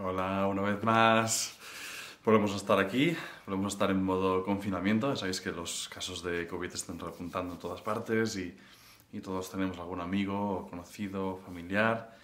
[0.00, 1.58] Hola, una vez más.
[2.24, 3.16] Volvemos a estar aquí,
[3.46, 5.16] volvemos a estar en modo confinamiento.
[5.16, 8.56] Sabéis que los casos de COVID están repuntando en todas partes y,
[9.12, 12.16] y todos tenemos algún amigo, conocido, familiar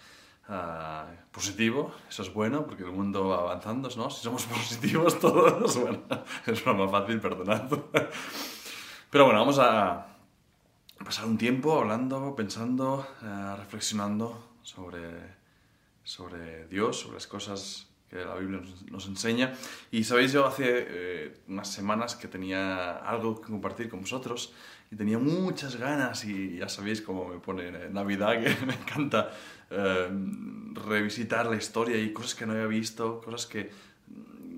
[0.48, 1.92] ah, positivo.
[2.08, 4.09] Eso es bueno porque el mundo va avanzando, ¿no?
[4.09, 5.98] Si somos positivos todos, bueno,
[6.46, 7.62] es más fácil, perdonad.
[9.11, 10.06] Pero bueno, vamos a
[11.04, 15.43] pasar un tiempo hablando, pensando, eh, reflexionando sobre,
[16.05, 18.61] sobre Dios, sobre las cosas que la Biblia
[18.91, 19.54] nos, enseña.
[19.90, 24.53] Y sabéis, yo hace eh, unas semanas que tenía algo que compartir con vosotros
[24.90, 29.32] y tenía muchas ganas y ya sabéis cómo me pone Navidad, que me encanta
[29.71, 30.08] eh,
[30.86, 33.70] revisitar la historia y cosas que no había visto, cosas que,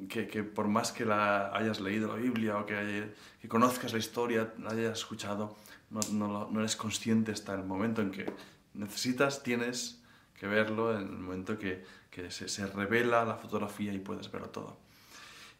[0.08, 4.52] que, por más que la hayas leído la Biblia o que, que conozcas la historia,
[4.58, 5.56] la hayas escuchado,
[5.90, 8.26] no, no, no eres consciente hasta el momento en que
[8.74, 10.02] necesitas, tienes
[10.38, 14.48] que verlo, en el momento que, que se, se revela la fotografía y puedes verlo
[14.50, 14.76] todo.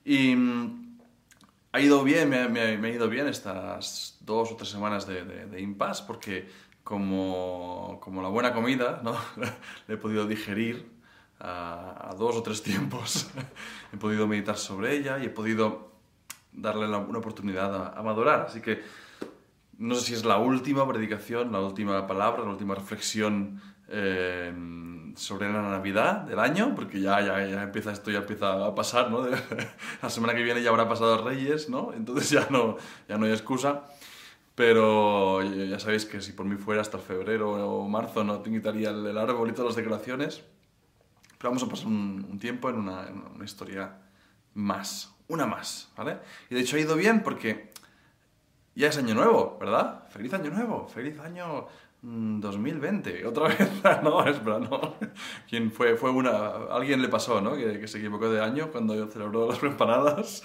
[0.04, 0.98] Y mm,
[1.72, 5.24] ha ido bien, me, me me ha ido bien estas dos o tres semanas de,
[5.24, 6.48] de, de impasse porque
[6.84, 9.16] como, como la buena comida, ¿no?
[9.88, 10.88] Le he podido digerir
[11.40, 13.28] a, a dos o tres tiempos.
[13.92, 15.90] he podido meditar sobre ella y he podido
[16.52, 18.42] darle la- una oportunidad a, a madurar.
[18.42, 18.82] Así que
[19.78, 24.52] no sé si es la última predicación, la última palabra, la última reflexión eh,
[25.16, 29.10] sobre la Navidad del año, porque ya, ya, ya empieza esto, ya empieza a pasar,
[29.10, 29.26] ¿no?
[30.02, 31.92] la semana que viene ya habrá pasado Reyes, ¿no?
[31.94, 32.76] Entonces ya no,
[33.08, 33.84] ya no hay excusa.
[34.54, 38.88] Pero ya sabéis que si por mí fuera hasta febrero o marzo no te quitaría
[38.88, 40.42] el, el árbol y todas las decoraciones.
[41.36, 43.98] Pero vamos a pasar un, un tiempo en una, en una historia
[44.54, 46.18] más, una más, ¿vale?
[46.48, 47.70] Y de hecho ha ido bien porque
[48.74, 50.08] ya es año nuevo, ¿verdad?
[50.08, 51.66] Feliz año nuevo, feliz año
[52.02, 53.26] 2020.
[53.26, 53.70] Otra vez,
[54.02, 54.96] no, espera, no.
[55.48, 55.96] ¿Quién fue?
[55.96, 56.66] Fue una...
[56.70, 57.56] Alguien le pasó, ¿no?
[57.56, 60.42] Que, que se equivocó de año cuando celebró las preparadas.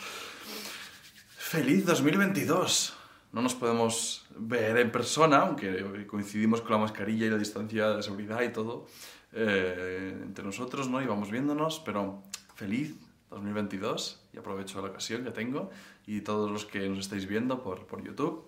[1.38, 2.97] Feliz 2022.
[3.33, 8.03] No nos podemos ver en persona, aunque coincidimos con la mascarilla y la distancia de
[8.03, 8.88] seguridad y todo
[9.34, 11.01] eh, entre nosotros, ¿no?
[11.01, 12.23] Y vamos viéndonos, pero
[12.56, 12.95] feliz
[13.29, 15.69] 2022 y aprovecho la ocasión que tengo
[16.06, 18.45] y todos los que nos estáis viendo por, por YouTube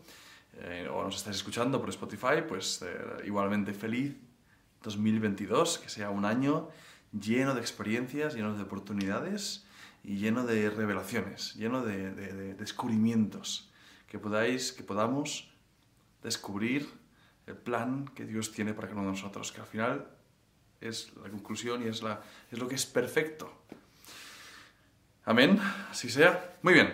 [0.59, 4.15] eh, o nos estáis escuchando por Spotify, pues eh, igualmente feliz
[4.83, 6.69] 2022, que sea un año
[7.17, 9.65] lleno de experiencias, lleno de oportunidades
[10.03, 13.71] y lleno de revelaciones, lleno de, de- de descubrimientos,
[14.07, 15.49] que podáis, que podamos
[16.21, 16.89] descubrir
[17.47, 20.07] el plan que Dios tiene para cada uno de nosotros, que al final
[20.81, 22.21] es la conclusión y es, la,
[22.51, 23.63] es lo que es perfecto.
[25.25, 25.59] Amén,
[25.89, 26.57] así sea.
[26.61, 26.93] Muy bien,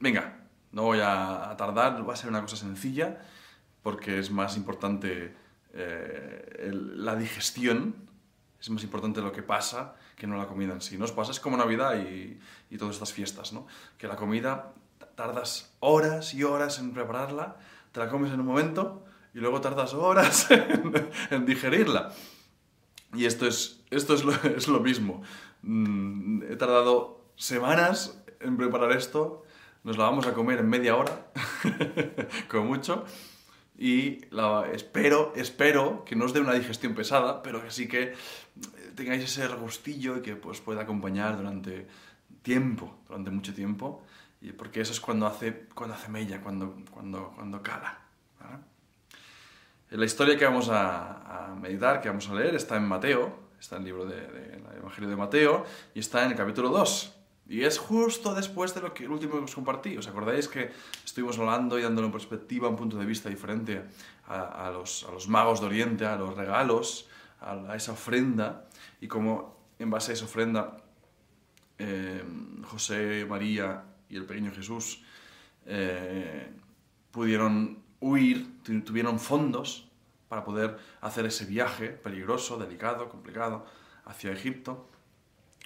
[0.00, 0.39] venga,
[0.72, 3.18] no voy a tardar, va a ser una cosa sencilla,
[3.82, 5.34] porque es más importante
[5.72, 7.94] eh, la digestión,
[8.60, 10.98] es más importante lo que pasa que no la comida en sí.
[10.98, 11.30] ¿no os pasa?
[11.32, 12.38] Es como Navidad y,
[12.76, 13.66] todas estas fiestas, ¿no?
[13.96, 14.74] Que la comida
[15.14, 17.56] tardas horas y horas en prepararla,
[17.92, 19.04] te la comes en un momento
[19.34, 22.12] y luego tardas horas en, en digerirla.
[23.14, 25.22] Y esto es, esto es, lo, es lo mismo.
[25.62, 29.44] Mm, he tardado semanas en preparar esto,
[29.84, 31.26] nos la vamos a comer en media hora,
[32.48, 33.04] como mucho,
[33.78, 38.14] y la, espero, espero que no os dé una digestión pesada, pero que sí que
[38.94, 41.86] tengáis ese regustillo y que pues, pueda acompañar durante
[42.42, 44.02] tiempo, durante mucho tiempo,
[44.42, 47.98] y porque eso es cuando hace, cuando hace mella, cuando, cuando, cuando cala.
[49.90, 53.82] La historia que vamos a, meditar, que vamos a leer, está en Mateo, está en
[53.82, 55.64] el libro del de, el Evangelio de Mateo,
[55.94, 57.19] y está en el capítulo 2.
[57.50, 59.98] Y es justo después de lo que el último que os compartí.
[59.98, 60.70] ¿Os acordáis que
[61.04, 63.82] estuvimos hablando y dándole una perspectiva, un punto de vista diferente
[64.28, 67.08] a, los, a los magos de Oriente, a los regalos,
[67.40, 68.68] a, esa ofrenda,
[69.00, 70.76] y cómo en base a esa ofrenda
[71.78, 72.22] eh,
[72.66, 75.02] José, María y el pequeño Jesús
[75.66, 76.52] eh,
[77.10, 79.88] pudieron huir, tu- tuvieron fondos
[80.28, 83.66] para poder hacer ese viaje peligroso, delicado, complicado
[84.04, 84.88] hacia Egipto.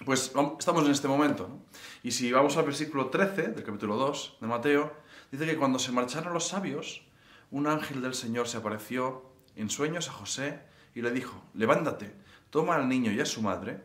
[0.03, 1.61] Pues estamos en este momento.
[2.03, 4.93] Y si vamos al versículo 13 del capítulo 2 de Mateo,
[5.31, 7.07] dice que cuando se marcharon los sabios,
[7.49, 10.59] un ángel del Señor se apareció en sueños a José
[10.93, 12.13] y le dijo, levántate,
[12.49, 13.83] toma al niño y a su madre,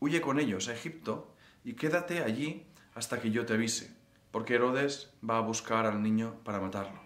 [0.00, 3.94] huye con ellos a Egipto y quédate allí hasta que yo te avise,
[4.30, 7.02] porque Herodes va a buscar al niño para matarlo.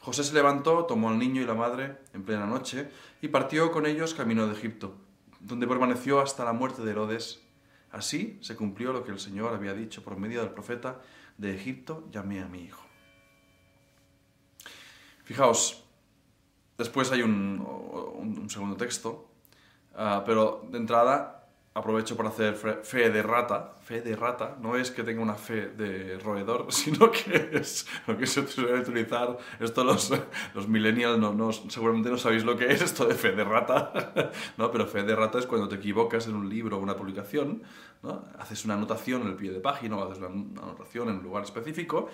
[0.00, 2.90] José se levantó, tomó al niño y la madre en plena noche
[3.22, 4.96] y partió con ellos camino de Egipto,
[5.42, 7.42] donde permaneció hasta la muerte de Herodes.
[7.90, 11.00] Así se cumplió lo que el Señor había dicho por medio del profeta,
[11.36, 12.82] de Egipto llamé a mi hijo.
[15.24, 15.84] Fijaos,
[16.78, 17.60] después hay un,
[18.18, 19.28] un- un segundo texto,
[19.94, 21.41] ah, pero de entrada
[21.74, 23.76] aprovecho para hacer fe de rata.
[23.80, 28.16] Fe de rata no es que tenga una fe de roedor, sino que es lo
[28.16, 29.38] que se suele utilizar.
[29.58, 30.12] Esto los,
[30.54, 34.30] los millennials no, no, seguramente no sabéis lo que es esto de fe de rata.
[34.58, 34.70] ¿no?
[34.70, 37.62] Pero fe de rata es cuando te equivocas en un libro o una publicación,
[38.02, 38.26] ¿no?
[38.38, 41.44] haces una anotación en el pie de página o haces una anotación en un lugar
[41.44, 42.08] específico,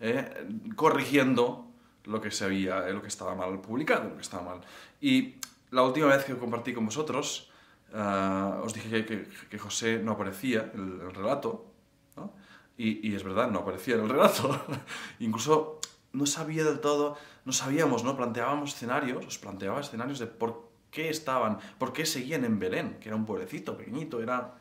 [0.00, 1.66] eh, corrigiendo
[2.04, 4.60] lo que, se había, lo que estaba mal publicado, lo que estaba mal.
[5.00, 5.36] Y
[5.70, 7.50] la última vez que compartí con vosotros,
[7.94, 11.72] uh, os dije que, que, José no aparecía en el, relato,
[12.16, 12.34] ¿no?
[12.76, 14.60] y, y, es verdad, no aparecía en el relato.
[15.20, 15.80] Incluso
[16.12, 18.16] no sabía del todo, no sabíamos, ¿no?
[18.16, 23.08] Planteábamos escenarios, os planteaba escenarios de por qué estaban, por qué seguían en Belén, que
[23.08, 24.54] era un pueblecito pequeñito, era,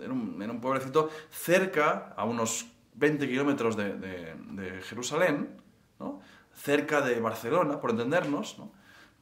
[0.00, 5.60] era, un, era un pueblecito cerca, a unos 20 kilómetros de, de, de Jerusalén,
[5.98, 6.20] ¿no?
[6.54, 8.70] cerca de Barcelona, por entendernos, ¿no?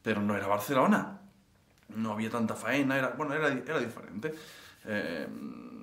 [0.03, 1.22] pero no era Barcelona.
[1.97, 4.35] No había tanta faena, era, bueno, era, era diferente.
[4.85, 5.27] Eh,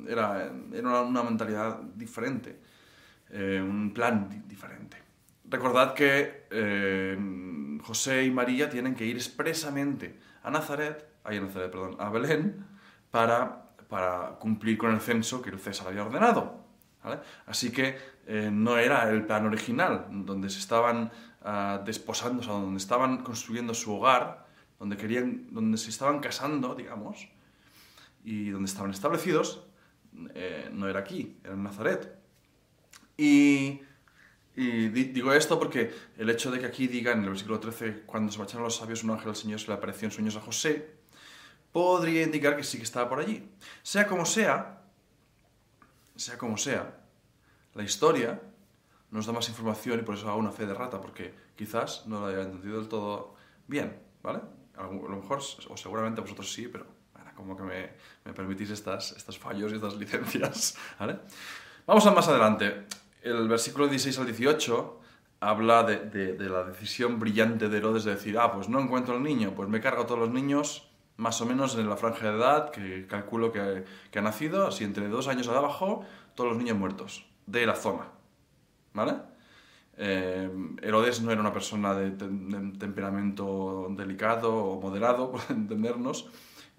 [0.07, 2.59] era, era, una mentalidad diferente,
[3.29, 4.97] eh, un plan diferente.
[5.45, 7.17] Recordad que eh,
[7.81, 12.65] José y María tienen que ir expresamente a Nazaret, Nazaret, perdón, a Belén,
[13.11, 16.65] para, para cumplir con el censo que el César había ordenado.
[17.45, 17.97] Así que
[18.51, 21.11] no era el plan original, donde se estaban
[21.43, 24.45] uh, donde estaban construyendo su hogar,
[24.79, 27.27] donde, querían, donde se estaban casando, digamos,
[28.23, 29.63] y donde estaban establecidos,
[30.33, 32.17] eh, no era aquí, era en Nazaret.
[33.17, 33.81] Y,
[34.55, 38.31] y digo esto porque el hecho de que aquí diga en el versículo 13, cuando
[38.31, 40.95] se marcharon los sabios, un ángel del Señor se le apareció en sueños a José,
[41.71, 43.49] podría indicar que sí que estaba por allí.
[43.83, 44.81] Sea como sea,
[46.15, 46.99] sea como sea,
[47.73, 48.41] la historia
[49.11, 52.19] nos da más información y por eso hago una fe de rata, porque quizás no
[52.19, 53.35] lo haya entendido del todo
[53.67, 54.39] bien, ¿vale?
[54.79, 56.85] A lo mejor, o seguramente vosotros sí, pero
[57.39, 61.19] como que me, permitís estas, estos fallos y estas licencias, ¿vale?
[61.87, 62.85] Vamos a más adelante.
[63.21, 64.99] El versículo 16 al 18
[65.39, 69.53] habla de, la decisión brillante de Herodes de decir, ah, pues no encuentro al niño,
[69.55, 72.71] pues me cargo a todos los niños más o menos en la franja de edad
[72.71, 76.05] que calculo que, que ha nacido, así entre dos años abajo,
[76.35, 78.11] todos los niños muertos de la zona,
[78.93, 79.15] ¿vale?
[80.01, 80.49] Eh,
[80.81, 86.29] Herodes no era una persona de, temperamento delicado o moderado, por entendernos,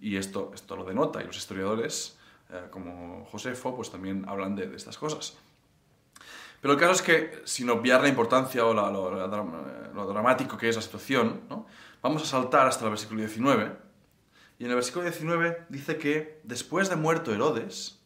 [0.01, 2.19] y esto, esto lo denota, y los historiadores,
[2.51, 5.37] eh, como Josefo, pues también hablan de, estas cosas.
[6.63, 10.83] Pero el caso es que, sin obviar la importancia o lo, dramático que es la
[10.83, 11.43] situación,
[12.01, 13.77] vamos a saltar hasta el versículo 19,
[14.59, 18.01] y en el versículo 19 dice que después de muerto Herodes,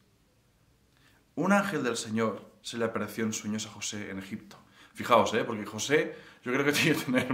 [1.37, 4.64] un ángel del Señor se le apareció en sueños a José en Egipto.
[4.95, 5.45] Fijaos, ¿eh?
[5.45, 7.33] porque José, yo creo que tiene que tener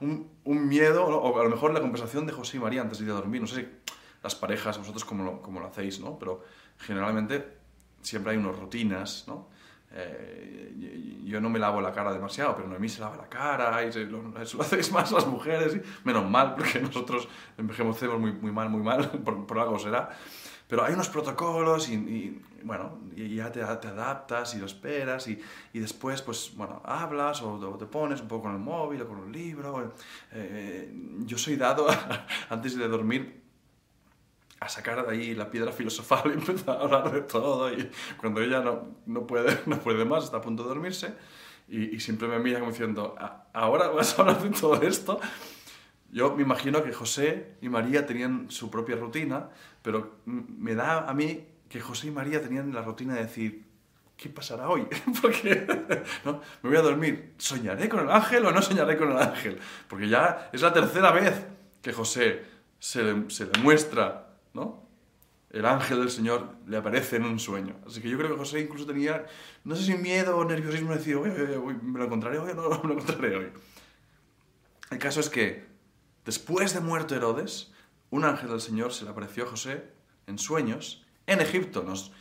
[0.00, 3.06] un, un, miedo, o a lo mejor la conversación de José y María antes de
[3.06, 3.40] ir a dormir.
[3.40, 3.68] No sé si
[4.22, 6.18] las parejas, vosotros cómo lo, cómo lo hacéis, ¿no?
[6.18, 6.44] Pero
[6.78, 7.58] generalmente
[8.02, 9.48] siempre hay unas rutinas, ¿no?
[9.90, 13.90] Eh, yo no me lavo la cara demasiado, pero Noemí se lava la cara y
[13.90, 15.76] se, lo, eso lo hacéis más las mujeres.
[15.76, 17.26] Y, menos mal, porque nosotros
[17.56, 20.10] envejecemos muy, muy mal, muy mal, por, por algo será.
[20.68, 25.40] Pero hay unos protocolos y, bueno, y ya te, te, adaptas y lo esperas y,
[25.72, 29.16] y, después, pues, bueno, hablas o, te pones un poco con el móvil o con
[29.16, 29.94] un libro.
[30.32, 30.92] Eh,
[31.24, 31.86] yo soy dado,
[32.50, 33.42] antes de dormir,
[34.60, 37.72] a sacar de ahí la piedra filosofal y empezar a hablar de todo.
[37.72, 41.14] Y cuando ella no, no, puede, no puede más, está a punto de dormirse,
[41.66, 43.14] y, y siempre me mira como diciendo,
[43.54, 45.18] ¿ahora vas a hablar de todo esto?
[46.10, 49.50] Yo me imagino que José y María tenían su propia rutina,
[49.82, 53.66] pero me da a mí que José y María tenían la rutina de decir,
[54.16, 54.86] ¿qué pasará hoy?
[55.22, 55.66] Porque
[56.24, 56.40] ¿no?
[56.62, 59.58] me voy a dormir, ¿soñaré con el ángel o no soñaré con el ángel?
[59.88, 61.46] Porque ya es la tercera vez
[61.82, 62.42] que José
[62.78, 64.88] se le, se le muestra, ¿no?
[65.50, 67.76] El ángel del Señor le aparece en un sueño.
[67.86, 69.24] Así que yo creo que José incluso tenía,
[69.64, 72.88] no sé si miedo o nerviosismo de decir, me lo encontraré hoy o no me
[72.88, 73.48] lo encontraré hoy.
[74.90, 75.67] El caso es que
[76.24, 77.72] Después de muerto Herodes,
[78.10, 79.84] un ángel del Señor se le apareció a José
[80.26, 81.82] en sueños en Egipto.
[81.82, 82.12] Nos,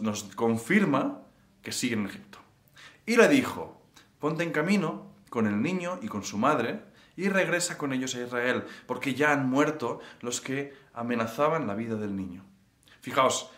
[0.00, 1.22] nos, confirma
[1.62, 2.38] que sigue en Egipto.
[3.04, 3.80] Y le dijo,
[4.18, 6.82] ponte en camino con el niño y con su madre
[7.16, 11.96] y regresa con ellos a Israel, porque ya han muerto los que amenazaban la vida
[11.96, 12.44] del niño.
[13.00, 13.50] Fijaos,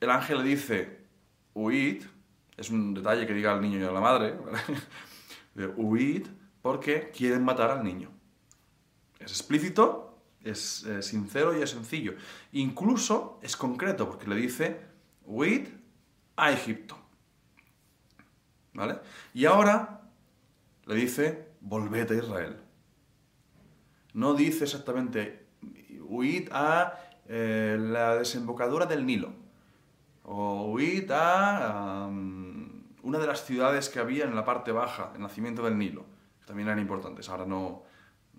[0.00, 0.98] el ángel le dice,
[1.54, 2.04] huid,
[2.56, 4.36] es un detalle que diga al niño y a la madre,
[5.76, 6.26] huid
[6.60, 8.10] porque quieren matar al niño.
[9.24, 12.14] Es explícito, es eh, sincero y es sencillo.
[12.52, 14.80] Incluso es concreto, porque le dice,
[15.24, 15.68] huid
[16.36, 16.96] a Egipto.
[18.74, 18.98] ¿Vale?
[19.34, 20.02] Y ahora
[20.86, 22.56] le dice, volved a Israel.
[24.14, 25.46] No dice exactamente,
[26.00, 26.98] huid a
[27.28, 29.32] eh, la desembocadura del Nilo.
[30.24, 32.08] O huid a
[33.02, 36.04] una de las ciudades que había en la parte baja, el nacimiento del Nilo.
[36.46, 37.28] También eran importantes.
[37.28, 37.82] Ahora no,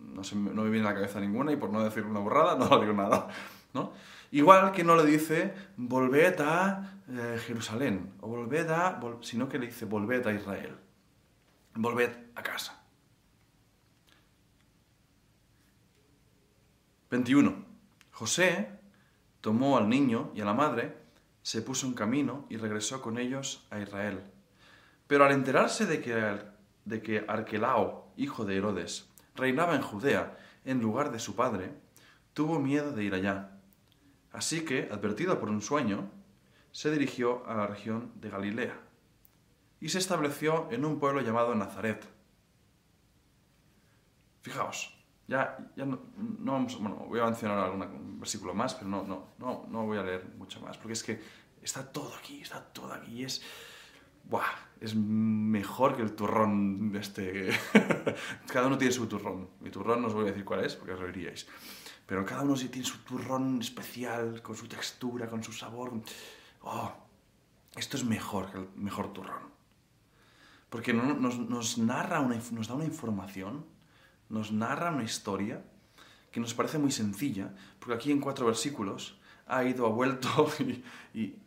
[0.03, 2.79] no, se no me viene la cabeza ninguna y por no decir una borrada no
[2.79, 3.27] digo nada.
[3.73, 3.93] ¿no?
[4.31, 9.67] Igual que no le dice volved a eh, Jerusalén o volved a, sino que le
[9.67, 10.77] dice volved a Israel.
[11.75, 12.83] Volved a casa.
[17.09, 17.65] 21.
[18.11, 18.69] José
[19.41, 20.97] tomó al niño y a la madre,
[21.43, 24.23] se puso en camino y regresó con ellos a Israel.
[25.05, 26.39] Pero al enterarse de que,
[26.85, 31.73] de que Arquelao, hijo de Herodes, reinaba en Judea en lugar de su padre,
[32.33, 33.51] tuvo miedo de ir allá.
[34.31, 36.09] Así que, advertido por un sueño,
[36.71, 38.79] se dirigió a la región de Galilea
[39.79, 42.03] y se estableció en un pueblo llamado Nazaret.
[44.41, 44.97] Fijaos,
[45.27, 49.33] ya, ya no, no vamos, bueno, voy a mencionar algún versículo más, pero no, no,
[49.37, 51.21] no, no voy a leer mucho más, porque es que
[51.61, 53.41] está todo aquí, está todo aquí, es,
[54.23, 54.43] buah,
[54.83, 57.49] es mejor que el turrón este,
[58.51, 60.93] cada uno tiene su turrón, mi turrón no os voy a decir cuál es, porque
[60.93, 61.47] os reiríais,
[62.05, 65.93] pero cada uno sí tiene su turrón especial, con su textura, con su sabor,
[66.61, 66.91] oh,
[67.75, 69.43] esto es mejor que el mejor turrón,
[70.69, 73.65] porque no- nos, nos narra, una, nos da una información,
[74.29, 75.63] nos narra una historia
[76.31, 80.83] que nos parece muy sencilla, porque aquí en cuatro versículos ha ido, ha vuelto y,
[81.17, 81.39] y-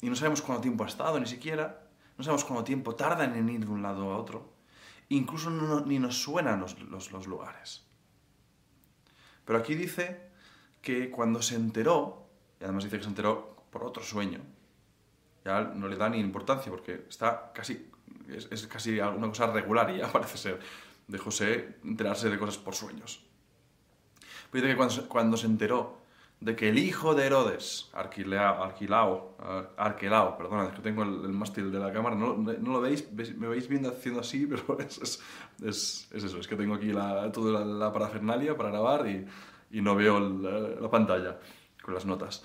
[0.00, 1.82] y no sabemos cuánto tiempo ha estado ni siquiera,
[2.16, 4.52] no sabemos cuánto tiempo tardan en ir de un lado a otro,
[5.08, 7.84] incluso ni nos suenan los, los- lugares.
[9.44, 10.28] Pero aquí dice
[10.82, 12.26] que cuando se enteró,
[12.60, 14.40] y además dice que se enteró por otro sueño,
[15.44, 17.90] ya no le da ni importancia porque está casi,
[18.28, 20.60] es, casi una cosa regular ya parece ser
[21.06, 23.24] de José enterarse de cosas por sueños.
[24.50, 25.98] Pero dice que cuando se enteró
[26.40, 31.28] de que el hijo de Herodes, Arquilao, Arquilao, ah, Arquelao, perdona, es que tengo el,
[31.30, 35.20] mástil de la cámara, no, lo veis, me veis viendo haciendo así, pero es, es,
[35.64, 39.26] es- es eso, es que tengo aquí la, toda la, parafernalia para grabar y,
[39.70, 41.38] y no veo la, la pantalla
[41.82, 42.44] con las notas.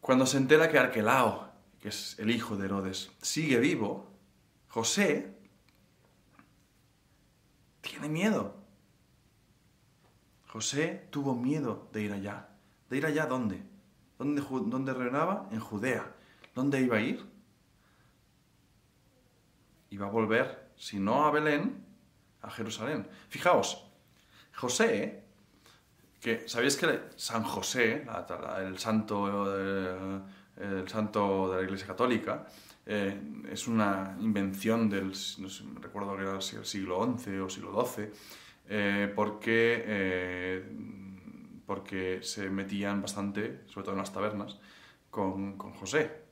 [0.00, 4.12] Cuando se entera que Arquelao, que es el hijo de Herodes, sigue vivo,
[4.68, 5.34] José
[7.80, 8.54] tiene miedo.
[10.48, 12.48] José tuvo miedo de ir allá.
[12.88, 13.62] ¿De ir allá dónde?
[14.18, 15.48] ¿Dónde, dónde reinaba?
[15.50, 16.14] En Judea.
[16.54, 17.24] ¿Dónde iba a ir?
[19.90, 21.84] Iba a volver, si no a Belén,
[22.42, 23.06] a Jerusalén.
[23.28, 23.86] Fijaos,
[24.54, 25.24] José,
[26.20, 28.06] que sabéis que San José,
[28.58, 30.20] el santo, eh,
[30.56, 32.46] el santo de la Iglesia Católica,
[32.84, 37.84] eh, es una invención del, no sé, recuerdo que era el siglo XI o siglo
[37.84, 38.10] XII,
[38.68, 40.64] eh, porque,
[41.66, 44.58] porque se metían bastante, sobre todo en las tabernas,
[45.10, 46.24] con, con José.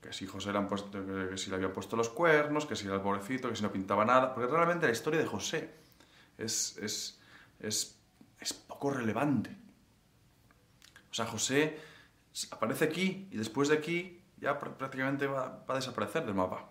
[0.00, 2.86] Que si José le han puesto, que, si le habían puesto los cuernos, que si
[2.86, 4.32] era el pobrecito, que si no pintaba nada.
[4.34, 5.74] Porque realmente la historia de José
[6.38, 7.20] es, es,
[7.58, 7.98] es,
[8.40, 9.56] es poco relevante.
[11.10, 11.78] O sea, José
[12.52, 16.70] aparece aquí y después de aquí ya pr- prácticamente va a desaparecer del mapa.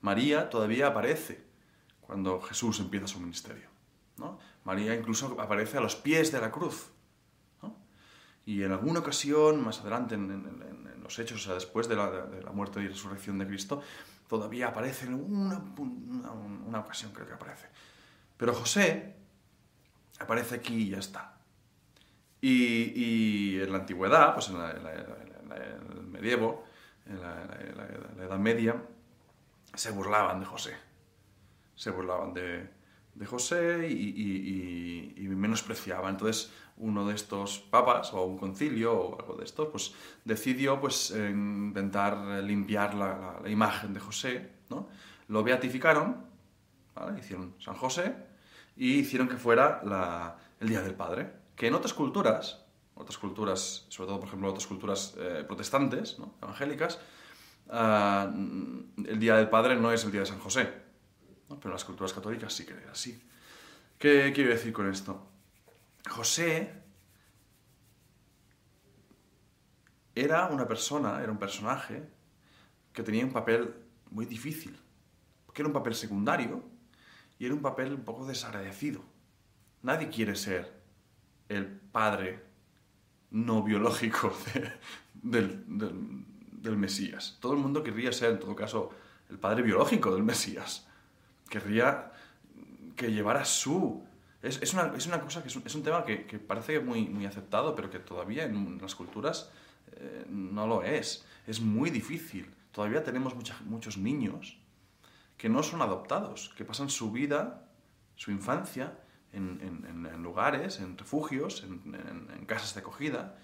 [0.00, 1.44] María todavía aparece
[2.00, 3.68] cuando Jesús empieza su ministerio.
[4.64, 6.90] María incluso aparece a los pies de la cruz.
[8.46, 12.80] Y en alguna ocasión, más adelante en, los hechos, o sea, después de la, muerte
[12.82, 13.82] y resurrección de Cristo,
[14.28, 17.66] todavía aparece en una, ocasión, creo que aparece.
[18.36, 19.16] Pero José
[20.18, 21.36] aparece aquí y ya está.
[22.40, 26.64] Y, en la antigüedad, pues en, el medievo,
[27.06, 28.82] en la Edad Media,
[29.74, 30.76] se burlaban de José.
[31.74, 32.68] Se burlaban de,
[33.14, 36.10] de José y, menospreciaban.
[36.10, 41.10] Entonces, uno de estos papas, o un concilio, o algo de estos, pues decidió pues,
[41.12, 44.50] eh, intentar limpiar la, imagen de José.
[44.68, 44.88] ¿no?
[45.28, 46.26] Lo beatificaron,
[46.94, 47.20] ¿vale?
[47.20, 48.14] hicieron San José,
[48.76, 51.32] y hicieron que fuera el Día del Padre.
[51.56, 52.64] Que en otras culturas,
[52.94, 56.34] otras culturas, sobre todo, por ejemplo, otras culturas eh, protestantes, ¿no?
[56.42, 56.98] evangélicas,
[57.70, 60.89] ah, el Día del Padre no es el Día de San José,
[61.58, 63.22] pero en las culturas católicas sí que es así.
[63.98, 65.26] ¿Qué quiero decir con esto?
[66.08, 66.72] José
[70.14, 72.08] era una persona, era un personaje
[72.92, 73.74] que tenía un papel
[74.10, 74.78] muy difícil,
[75.46, 76.62] porque era un papel secundario
[77.38, 79.02] y era un papel un poco desagradecido.
[79.82, 80.80] Nadie quiere ser
[81.48, 82.44] el padre
[83.30, 84.72] no biológico de-
[85.14, 86.24] del, del-
[86.60, 87.38] del Mesías.
[87.40, 88.90] Todo el mundo querría ser, en todo caso,
[89.30, 90.86] el padre biológico del Mesías.
[91.50, 92.10] Querría
[92.96, 94.02] que llevara su
[94.42, 97.26] Es, es, una, es una, cosa que es un, tema que, que, parece muy, muy
[97.26, 99.50] aceptado, pero que todavía en, las culturas
[99.92, 101.26] eh, no lo es.
[101.46, 102.50] Es muy difícil.
[102.72, 104.56] Todavía tenemos mucha, muchos niños
[105.36, 107.66] que no son adoptados, que pasan su vida,
[108.16, 108.94] su infancia,
[109.32, 113.36] en, en, en lugares, en refugios, en, casas de acogida,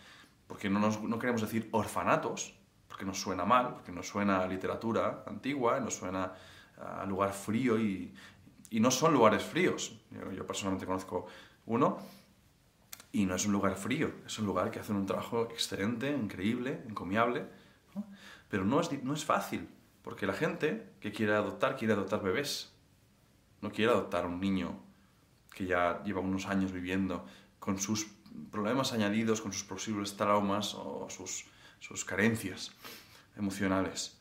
[0.47, 2.55] porque no, nos, no queremos decir orfanatos,
[2.89, 6.33] porque nos suena mal, porque nos suena a literatura antigua, nos suena
[6.79, 8.13] a lugar frío y,
[8.71, 9.99] y no son lugares fríos.
[10.35, 11.27] Yo, personalmente conozco
[11.67, 11.99] uno
[13.13, 16.83] y no es un lugar frío, es un lugar que hace un trabajo excelente, increíble,
[16.87, 17.47] encomiable,
[17.95, 18.05] ¿no?
[18.49, 19.69] pero no es, no es fácil,
[20.03, 22.73] porque la gente que quiere adoptar quiere adoptar bebés,
[23.63, 24.79] no quiere adoptar un niño
[25.55, 27.25] que ya lleva unos años viviendo
[27.59, 28.07] con sus
[28.51, 31.47] problemas añadidos, con sus posibles traumas o sus,
[31.81, 32.73] sus carencias
[33.37, 34.21] emocionales.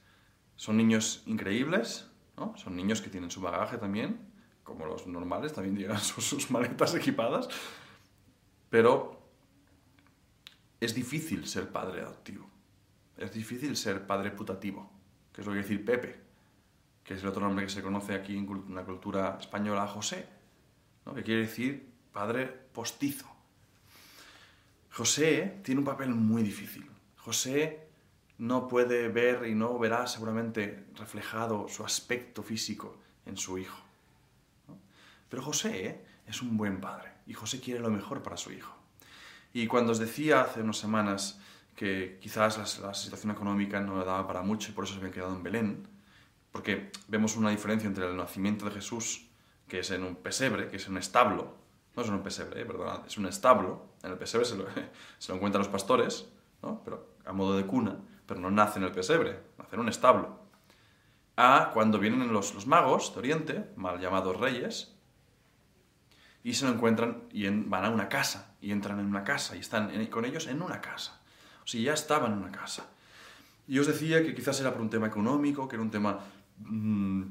[0.56, 2.08] Son niños increíbles,
[2.38, 2.56] ¿no?
[2.58, 4.20] son niños que tienen su bagaje también,
[4.64, 7.48] como los normales, también llegan sus, maletas equipadas,
[8.70, 9.22] pero
[10.80, 12.50] es difícil ser padre adoptivo.
[13.18, 14.92] Es difícil ser padre putativo,
[15.32, 16.20] que es lo que quiere decir Pepe,
[17.04, 20.28] que es el otro nombre que se conoce aquí en la cultura española, José,
[21.06, 21.14] ¿no?
[21.14, 23.28] que quiere decir padre postizo.
[24.92, 26.90] José tiene un papel muy difícil.
[27.18, 27.85] José
[28.38, 33.78] no puede ver y no verá seguramente reflejado su aspecto físico en su hijo.
[35.30, 36.06] Pero José ¿eh?
[36.28, 38.76] es un buen padre y José quiere lo mejor para su hijo.
[39.54, 41.40] Y cuando os decía hace unas semanas
[41.76, 45.14] que quizás la, situación económica no le daba para mucho y por eso se habían
[45.14, 45.88] quedado en Belén,
[46.52, 49.28] porque vemos una diferencia entre el nacimiento de Jesús,
[49.68, 51.56] que es en un pesebre, que es en un establo,
[51.96, 52.66] no es en un pesebre, ¿eh?
[52.66, 54.66] perdón, es un establo, en el pesebre se lo,
[55.20, 56.30] se lo encuentran los pastores,
[56.62, 56.82] ¿no?
[56.84, 60.40] pero a modo de cuna, pero no nace en el pesebre, nace en un establo.
[61.38, 64.96] A cuando vienen los, los magos de Oriente, mal llamados reyes,
[66.44, 69.60] y se lo encuentran y van a una casa y entran en una casa y
[69.60, 71.20] están con ellos en una casa.
[71.64, 72.86] O sea, ya estaban en una casa.
[73.68, 76.20] Y os decía que quizás era por un tema económico, que era un tema
[76.60, 77.24] mmm,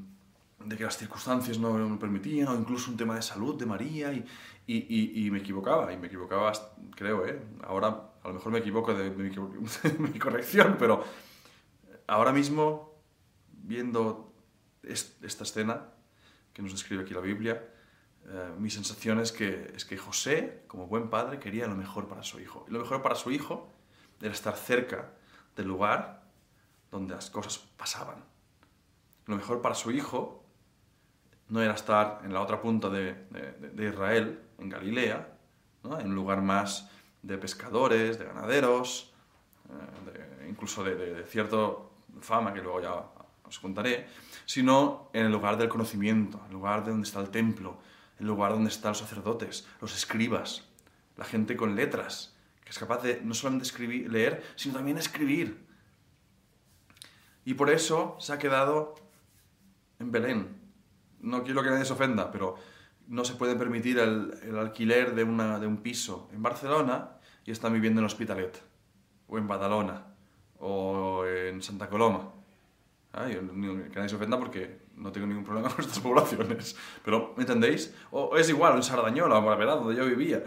[0.65, 4.11] de que las circunstancias no lo permitían, o incluso un tema de salud de María,
[4.11, 4.25] y,
[4.67, 6.51] y, me equivocaba, y me equivocaba,
[6.95, 7.39] creo, ¿eh?
[7.63, 9.11] Ahora a lo mejor me equivoco de,
[9.99, 11.03] mi, corrección, pero
[12.07, 12.95] ahora mismo,
[13.51, 14.33] viendo
[14.83, 15.89] esta escena
[16.53, 17.63] que nos describe aquí la Biblia,
[18.27, 22.39] eh, mi sensación que, es que José, como buen padre, quería lo mejor para su
[22.39, 22.65] hijo.
[22.67, 23.69] Y lo mejor para su hijo
[24.19, 25.11] era estar cerca
[25.55, 26.23] del lugar
[26.89, 28.23] donde las cosas pasaban.
[29.27, 30.44] Lo mejor para su hijo
[31.49, 33.13] no era estar en la otra punta de,
[33.73, 35.27] de, Israel, en Galilea,
[35.83, 35.99] ¿no?
[35.99, 36.89] en un lugar más
[37.21, 39.13] de pescadores, de ganaderos,
[39.69, 41.57] eh, incluso de, de cierta
[42.21, 42.93] fama que luego ya
[43.43, 44.07] os contaré,
[44.45, 47.77] sino en el lugar del conocimiento, en el lugar de donde está el templo,
[48.19, 50.63] el lugar donde están los sacerdotes, los escribas,
[51.17, 55.65] la gente con letras, que es capaz de no solamente escribir, leer, sino también escribir.
[57.45, 58.95] Y por eso se ha quedado
[59.99, 60.64] en Belén.
[61.25, 62.55] No quiero que nadie se ofenda, pero
[63.07, 67.51] no se puede permitir el, el alquiler de, una, de un piso en Barcelona y
[67.51, 68.61] están viviendo en Hospitalet,
[69.27, 70.05] o en Badalona,
[70.59, 72.31] o en Santa Coloma.
[73.11, 76.75] que nadie se ofenda porque no tengo ningún problema con estas poblaciones.
[77.03, 77.93] Pero, ¿me entendéis?
[78.11, 80.43] O es igual, en Sardañola, o en donde yo vivía.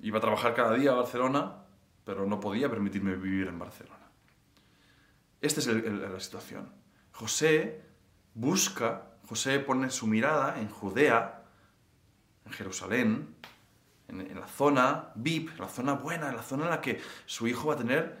[0.00, 1.64] Iba a trabajar cada día a Barcelona,
[2.04, 4.10] pero no podía permitirme vivir en Barcelona.
[5.40, 6.72] Esta es la situación.
[7.12, 7.82] José
[8.34, 11.42] busca, José pone su mirada en Judea,
[12.44, 13.34] en Jerusalén,
[14.08, 17.68] en, la zona VIP, la zona buena, en la zona en la que su hijo
[17.68, 18.18] va a tener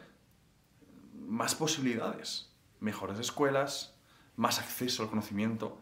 [1.14, 3.94] más posibilidades, mejores escuelas,
[4.36, 5.78] más acceso al conocimiento.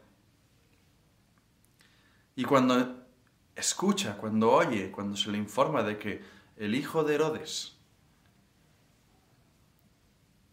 [2.35, 3.04] Y cuando
[3.54, 6.24] escucha, cuando oye, cuando se le informa de que
[6.56, 7.76] el hijo de Herodes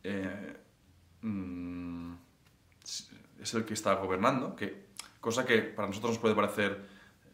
[0.03, 0.58] eh,
[1.21, 1.79] mm,
[3.50, 4.88] es el que está gobernando, que,
[5.20, 6.86] cosa que para nosotros nos puede parecer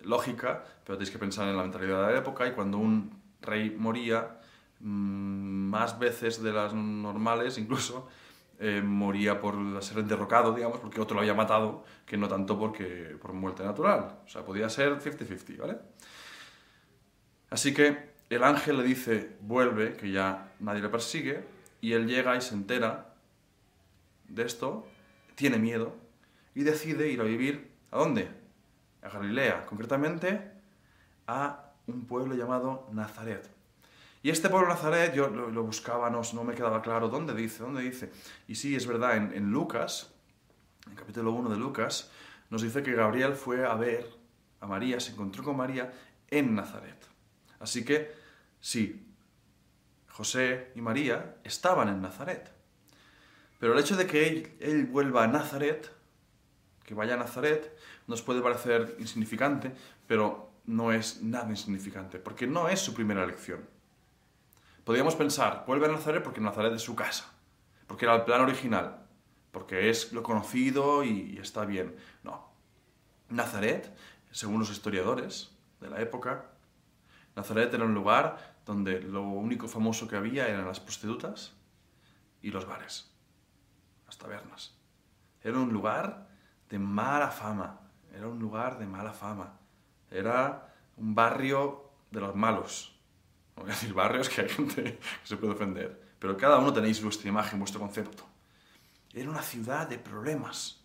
[0.03, 3.75] lógica, pero tenéis que pensar en la mentalidad de la época y cuando un rey
[3.77, 4.39] moría,
[4.79, 8.07] mm, más veces de las normales incluso,
[8.59, 13.17] eh, moría por ser derrocado, digamos, porque otro lo había matado, que no tanto porque,
[13.21, 14.19] por muerte natural.
[14.25, 15.77] O sea, podía ser 50-50, ¿vale?
[17.49, 21.43] Así que el ángel le dice, vuelve, que ya nadie le persigue,
[21.81, 23.13] y él llega y se entera
[24.29, 24.87] de esto,
[25.35, 25.93] tiene miedo,
[26.55, 28.29] y decide ir a vivir, ¿a dónde?
[29.03, 30.51] A Galilea, concretamente
[31.27, 33.47] a un pueblo llamado Nazaret.
[34.23, 38.11] Y este pueblo Nazaret, yo lo, buscaba, no, me quedaba claro dónde dice, dónde dice.
[38.47, 40.11] Y sí, es verdad, en, Lucas,
[40.87, 42.09] en capítulo 1 de Lucas,
[42.49, 44.09] nos dice que Gabriel fue a ver,
[44.61, 45.93] a María, se encontró con María
[46.29, 47.05] en Nazaret.
[47.59, 48.11] Así que,
[48.59, 49.05] sí,
[50.07, 52.51] José y María estaban en Nazaret.
[53.59, 55.91] Pero el hecho de que él vuelva a Nazaret,
[56.85, 57.75] que vaya a Nazaret,
[58.07, 59.73] nos puede parecer insignificante,
[60.07, 63.67] pero no es nada insignificante, porque no es su primera elección.
[64.83, 67.33] Podríamos pensar, vuelve a Nazaret porque Nazaret es su casa,
[67.87, 69.07] porque era el plan original,
[69.51, 71.95] porque es lo conocido y, está bien.
[72.23, 72.49] No.
[73.29, 73.95] Nazaret,
[74.31, 76.51] según los historiadores de la época,
[77.35, 81.53] Nazaret era un lugar donde lo único famoso que había eran las prostitutas
[82.41, 83.11] y los bares,
[84.05, 84.75] las tabernas.
[85.41, 86.27] Era un lugar
[86.69, 87.79] de mala fama,
[88.15, 89.59] era un lugar de mala fama.
[90.09, 92.97] Era un barrio de los malos.
[93.55, 96.71] No voy a decir barrios que hay gente que se puede ofender, pero cada uno
[96.71, 98.23] tenéis vuestra imagen, vuestro concepto.
[99.13, 100.81] Era una ciudad de problemas.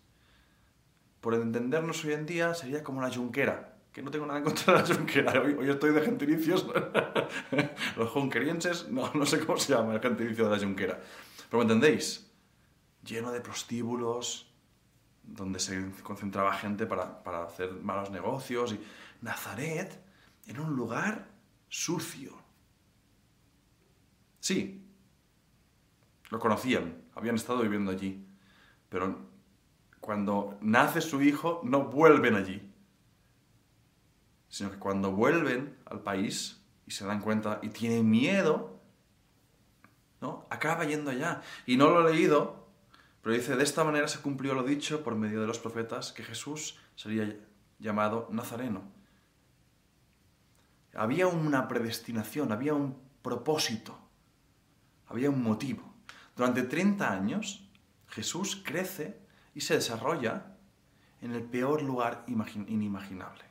[1.19, 4.81] Por entendernos hoy en día sería como la Junquera, que no tengo nada en contra
[4.81, 5.41] de la Junquera.
[5.41, 6.65] Hoy, estoy de gentilicios.
[7.97, 10.99] Los junquerienses, no, no sé cómo se llama el gentilicio de la Junquera.
[11.49, 12.29] Pero ¿me entendéis?
[13.03, 14.50] Lleno de prostíbulos,
[15.33, 18.73] donde se concentraba gente para, para hacer malos negocios.
[18.73, 18.79] Y
[19.21, 19.99] Nazaret
[20.45, 21.27] era un lugar
[21.69, 22.37] sucio.
[24.39, 24.83] Sí,
[26.29, 28.25] lo conocían, habían estado viviendo allí,
[28.89, 29.29] pero
[29.99, 32.71] cuando nace su hijo no vuelven allí,
[34.49, 38.79] sino que cuando vuelven al país y se dan cuenta y tienen miedo,
[40.19, 40.45] ¿no?
[40.49, 41.41] Acaba yendo allá.
[41.65, 42.60] Y no lo he leído,
[43.21, 46.23] pero dice, de esta manera se cumplió lo dicho por medio de los profetas que
[46.23, 47.37] Jesús sería
[47.79, 48.83] llamado Nazareno.
[50.95, 53.97] Había una predestinación, había un propósito,
[55.07, 55.93] había un motivo.
[56.35, 57.69] Durante 30 años
[58.07, 59.19] Jesús crece
[59.53, 60.57] y se desarrolla
[61.21, 63.43] en el peor lugar inimaginable.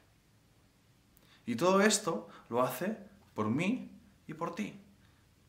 [1.46, 2.98] Y todo esto lo hace
[3.34, 3.90] por mí
[4.26, 4.80] y por ti.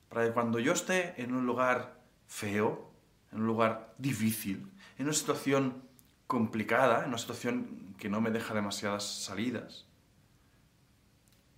[0.09, 2.90] Para que cuando yo esté en un lugar feo,
[3.31, 5.83] en un lugar difícil, en una situación
[6.27, 9.85] complicada, en una situación que no me deja demasiadas salidas,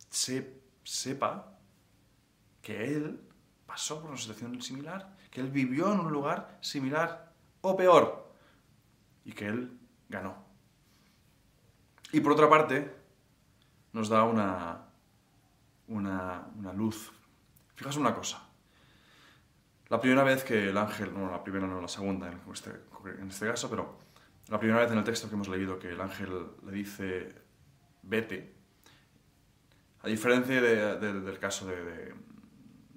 [0.10, 1.58] se, sepa
[2.62, 3.22] que él
[3.66, 8.32] pasó por una situación similar, que él vivió en un lugar similar o peor
[9.26, 10.36] y que él ganó.
[12.12, 12.96] Y por otra parte,
[13.92, 14.86] nos da una,
[15.88, 17.12] una, una luz.
[17.76, 18.53] Fijaos una cosa.
[19.90, 22.72] La primera vez que el ángel, no la primera, no la segunda en este,
[23.20, 24.00] en este caso, pero
[24.50, 26.30] la primera vez en el texto que hemos leído que el ángel
[26.66, 27.34] le dice,
[28.02, 28.54] vete,
[30.02, 32.14] a diferencia del caso de,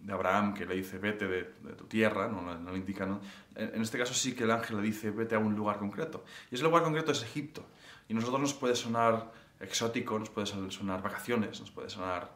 [0.01, 1.45] de, Abraham, que le dice, vete de,
[1.77, 3.21] tu tierra, no, no, le indica, ¿no?
[3.55, 6.25] En, este caso sí que el ángel le dice, vete a un lugar concreto.
[6.51, 7.65] Y ese lugar concreto es Egipto.
[8.09, 12.33] Y a nosotros nos puede sonar exótico, nos puede sonar vacaciones, nos puede sonar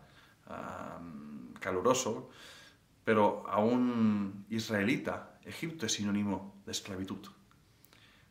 [1.61, 2.31] caluroso,
[3.05, 7.27] pero a un israelita, Egipto es sinónimo de esclavitud.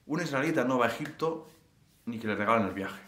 [0.05, 1.47] Un israelita no va a Egipto
[2.05, 3.01] ni que le regalen el viaje.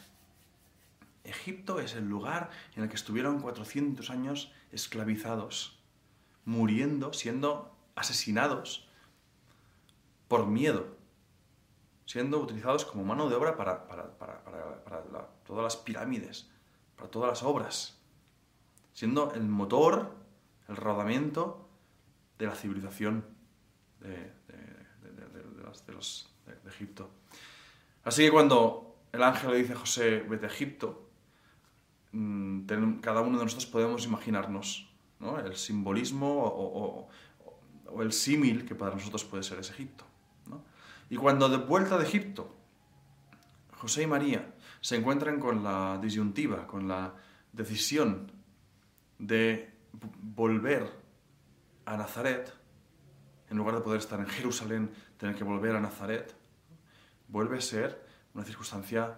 [1.24, 5.80] Egipto es el lugar en el que estuvieron 400 años esclavizados,
[6.46, 8.88] muriendo, siendo asesinados
[10.28, 10.96] por miedo,
[12.06, 13.86] siendo utilizados como mano de obra para,
[15.46, 16.50] todas las pirámides,
[16.96, 18.00] para todas las obras,
[18.94, 20.21] siendo el motor
[20.72, 21.70] el rodamiento
[22.40, 23.26] de la civilización
[24.00, 24.42] de,
[26.68, 27.10] Egipto.
[28.04, 31.10] Así que cuando el ángel le dice a José, vete a Egipto,
[32.14, 34.90] mm, cada uno de nosotros podemos imaginarnos
[35.46, 37.10] el simbolismo o,
[38.02, 40.06] el símil que para nosotros puede ser ese Egipto.
[41.10, 42.56] Y cuando de vuelta de Egipto,
[43.78, 47.14] José y María se encuentran con la disyuntiva, con la
[47.52, 48.32] decisión
[49.20, 50.90] de volver
[51.86, 52.54] a Nazaret,
[53.50, 56.34] en lugar de poder estar en Jerusalén, tener que volver a Nazaret,
[57.28, 59.18] vuelve a ser una circunstancia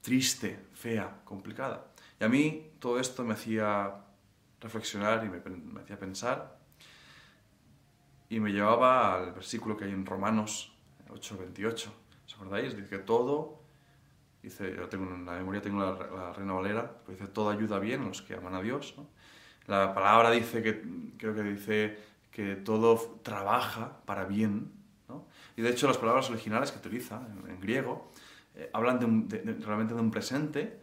[0.00, 1.86] triste, fea, complicada.
[2.20, 3.92] Y a mí todo esto me hacía
[4.60, 6.58] reflexionar y me, hacía pensar
[8.28, 10.72] y me llevaba al versículo que hay en Romanos
[11.08, 11.90] 8:28.
[12.26, 12.76] ¿Os acordáis?
[12.76, 13.60] Dice que todo,
[14.42, 18.06] dice, yo tengo en la memoria tengo la, Reina Valera, dice todo ayuda bien a
[18.06, 18.94] los que aman a Dios.
[19.66, 20.82] La palabra dice que,
[21.16, 21.98] creo que dice
[22.30, 24.72] que todo trabaja para bien.
[25.56, 28.12] Y de hecho las palabras originales que utiliza en, griego
[28.54, 30.78] eh, hablan de, realmente de un presente,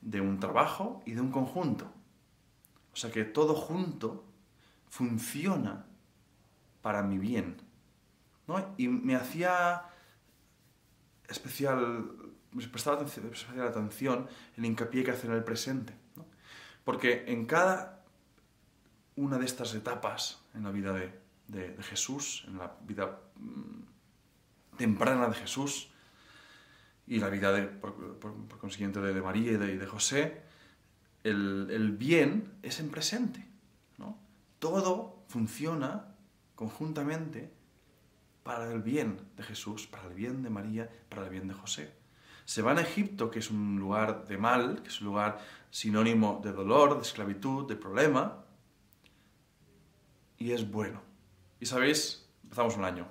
[0.00, 1.90] de un trabajo y de un conjunto.
[2.92, 4.24] O sea que todo junto
[4.88, 5.86] funciona
[6.82, 7.56] para mi bien.
[8.76, 9.82] Y me hacía
[11.28, 12.10] especial
[12.72, 15.94] prestar especial atención en el hincapié que hace en el presente.
[16.84, 17.97] Porque en cada
[19.18, 25.34] una de estas etapas en la vida de, Jesús, en la vida mm, temprana de
[25.34, 25.88] Jesús
[27.06, 27.94] y la vida, de, por,
[28.58, 30.42] consiguiente, de, María y de, José,
[31.24, 33.44] el, bien es en presente.
[34.58, 36.16] Todo funciona
[36.56, 37.52] conjuntamente
[38.42, 41.92] para el bien de Jesús, para el bien de María, para el bien de José.
[42.44, 45.38] Se va a Egipto, que es un lugar de mal, que es un lugar
[45.70, 48.44] sinónimo de dolor, de esclavitud, de problema,
[50.38, 51.02] y es bueno.
[51.60, 53.06] Y sabéis, empezamos un año,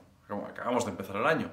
[0.47, 1.51] acabamos de empezar el año.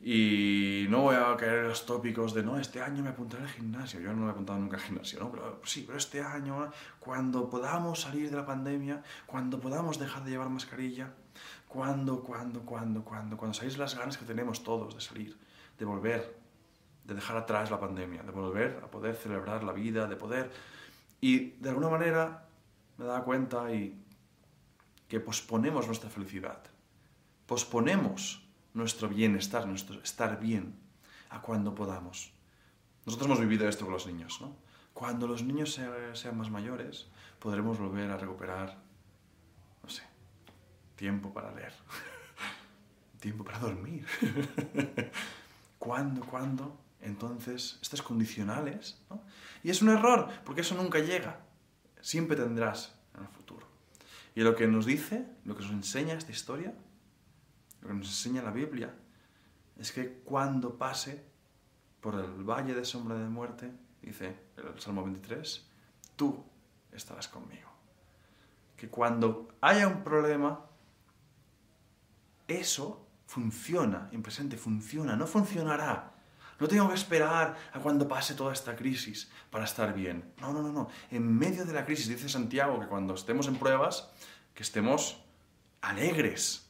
[0.00, 3.48] Y no voy a caer en los tópicos de, no, este año me apuntaré al
[3.48, 3.98] gimnasio.
[3.98, 5.30] Yo no me he apuntado nunca al gimnasio, ¿no?
[5.32, 10.30] Pero sí, pero este año, cuando podamos salir de la pandemia, cuando podamos dejar de
[10.30, 11.12] llevar mascarilla,
[11.66, 15.36] cuando, cuando, cuando, cuando, cuando sabéis las ganas que tenemos todos de salir,
[15.76, 16.38] de volver,
[17.04, 20.50] de dejar atrás la pandemia, de volver a poder celebrar la vida, de poder...
[21.20, 22.46] Y de alguna manera
[22.98, 24.00] me da cuenta y
[25.08, 26.62] que posponemos nuestra felicidad,
[27.46, 30.78] posponemos nuestro bienestar, nuestro estar bien,
[31.30, 32.32] a cuando podamos.
[33.06, 34.56] Nosotros hemos vivido esto con los niños, ¿no?
[34.92, 35.80] Cuando los niños
[36.12, 38.78] sean más mayores, podremos volver a recuperar,
[39.82, 40.02] no sé,
[40.96, 41.72] tiempo para leer,
[43.20, 44.04] tiempo para dormir.
[45.78, 46.76] ¿Cuándo, cuándo?
[47.00, 49.22] Entonces, estas condicionales, ¿no?
[49.62, 51.40] Y es un error, porque eso nunca llega.
[52.00, 52.97] Siempre tendrás.
[54.38, 56.72] Y lo que nos dice, lo que nos enseña esta historia,
[57.80, 58.94] lo que nos enseña la Biblia,
[59.76, 61.24] es que cuando pase
[62.00, 65.66] por el valle de sombra de muerte, dice el Salmo 23,
[66.14, 66.44] tú
[66.92, 67.68] estarás conmigo.
[68.76, 70.64] Que cuando haya un problema,
[72.46, 76.07] eso funciona, en presente funciona, no funcionará.
[76.60, 80.32] No tengo que esperar a cuando pase toda esta crisis para estar bien.
[80.40, 80.88] No, no, no, no.
[81.10, 84.10] En medio de la crisis dice Santiago que cuando estemos en pruebas,
[84.54, 85.22] que estemos
[85.80, 86.68] alegres,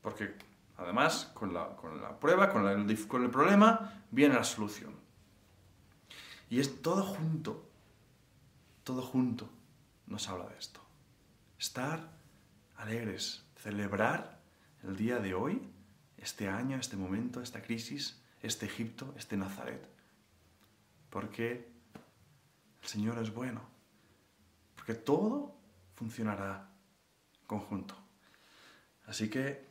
[0.00, 0.36] porque
[0.76, 1.76] además, con la,
[2.20, 2.62] prueba, con,
[3.08, 4.94] con el problema, viene la solución.
[6.48, 7.68] Y es todo junto,
[8.84, 9.50] todo junto
[10.06, 10.80] nos habla de esto.
[11.58, 12.12] Estar
[12.76, 14.38] alegres, celebrar
[14.84, 15.68] el día de hoy,
[16.16, 19.86] este año, este momento, esta crisis, este Egipto, este Nazaret.
[21.10, 21.68] Porque
[22.82, 23.60] el Señor es bueno.
[24.74, 25.54] Porque todo
[25.94, 26.68] funcionará
[27.46, 27.94] conjunto.
[29.06, 29.66] Así que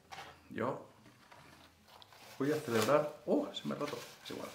[0.50, 0.88] yo
[2.38, 3.22] voy a celebrar...
[3.26, 3.50] ¡Oh!
[3.54, 3.98] Se me ha roto.
[4.24, 4.50] Es igual.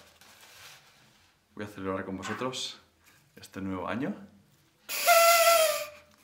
[1.55, 2.79] Voy a celebrar con vosotros
[3.35, 4.15] este nuevo año.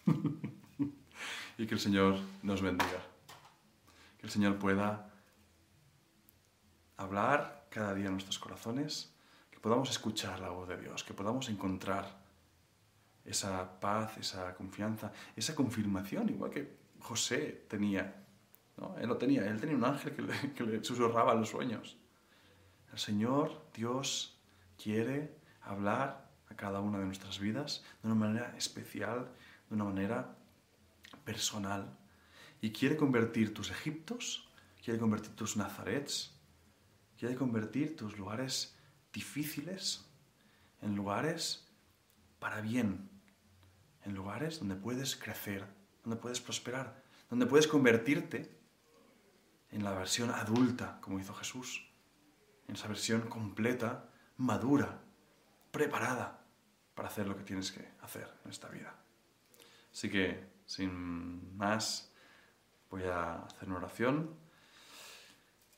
[1.57, 3.01] y que el Señor nos bendiga.
[4.19, 5.11] Que el Señor pueda
[6.97, 9.13] hablar cada día en nuestros corazones,
[9.51, 12.25] que podamos escuchar la voz de Dios, que podamos encontrar
[13.25, 18.27] esa paz, esa confianza, esa confirmación, igual que José tenía
[18.99, 21.97] él lo tenía, él tenía un ángel que le, que le susurraba los sueños.
[22.91, 24.39] El Señor, Dios,
[24.81, 29.29] quiere hablar a cada una de nuestras vidas de una manera especial,
[29.69, 30.35] de una manera
[31.25, 31.97] personal.
[32.61, 34.47] Y quiere convertir tus Egiptos,
[34.83, 36.33] quiere convertir tus Nazarets,
[37.17, 38.75] quiere convertir tus lugares
[39.11, 40.05] difíciles
[40.81, 41.67] en lugares
[42.39, 43.09] para bien,
[44.03, 45.65] en lugares donde puedes crecer,
[46.03, 48.55] donde puedes prosperar, donde puedes convertirte
[49.71, 51.89] en la versión adulta, como hizo Jesús,
[52.67, 55.01] en esa versión completa, madura,
[55.71, 56.45] preparada
[56.93, 58.95] para hacer lo que tienes que hacer en esta vida.
[59.91, 62.11] Así que, sin más,
[62.89, 64.35] voy a hacer una oración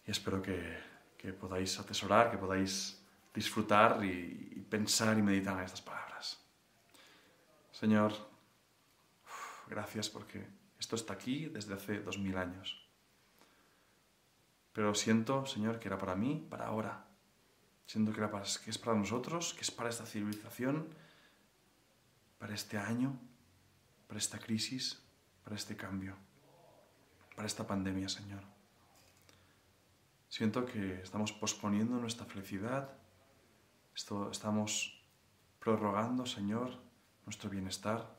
[0.06, 0.89] y espero que,
[1.34, 2.96] podáis atesorar, que podáis
[3.34, 6.40] disfrutar y, pensar y meditar en estas palabras.
[7.72, 8.14] Señor,
[9.68, 10.48] gracias porque
[10.80, 12.88] esto está aquí desde hace dos mil años.
[14.74, 17.06] Pero siento, Señor, que era para mí, para ahora.
[17.86, 18.22] Siento que,
[18.64, 20.88] que es para nosotros, que es para esta civilización,
[22.38, 23.20] para este año,
[24.08, 25.02] para esta crisis,
[25.44, 26.16] para este cambio,
[27.36, 28.59] para esta pandemia, Señor.
[30.30, 32.94] Siento que estamos posponiendo nuestra felicidad,
[33.96, 35.04] esto, estamos
[35.60, 36.78] prorrogando, Señor,
[37.26, 38.16] nuestro bienestar,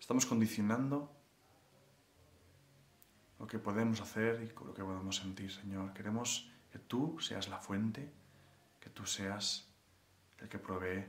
[0.00, 1.14] estamos condicionando
[3.38, 5.94] lo que podemos hacer y lo que podemos sentir, Señor.
[5.94, 8.12] Queremos que tú seas la fuente,
[8.80, 9.68] que tú seas
[10.38, 11.06] el que provee,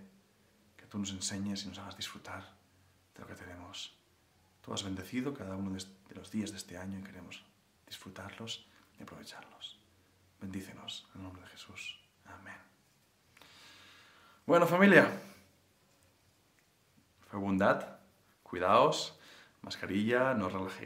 [0.78, 2.54] que tú nos enseñes y nos hagas disfrutar
[3.16, 3.98] de lo que tenemos.
[4.62, 7.44] Tú has bendecido cada uno de los días de este año y queremos
[7.88, 8.68] disfrutarlos
[9.00, 9.80] y aprovecharlos.
[10.40, 12.00] Bendícenos, en el nombre de Jesús.
[12.26, 12.58] Amén.
[14.46, 15.10] Bueno, familia,
[17.28, 17.98] fue bondad,
[18.44, 19.20] cuidaos,
[19.62, 20.84] mascarilla, no relajéis.